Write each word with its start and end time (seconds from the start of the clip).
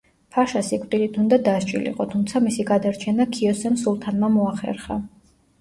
ფაშა 0.35 0.61
სიკვდილით 0.67 1.19
უნდა 1.23 1.37
დასჯილიყო, 1.49 2.07
თუმცა 2.15 2.43
მისი 2.47 2.65
გადარჩენა 2.71 3.29
ქიოსემ 3.37 3.79
სულთანმა 3.83 4.31
მოახერხა. 4.39 4.99